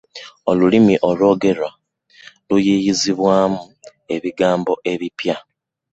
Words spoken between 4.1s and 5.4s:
ebigambo ebipya.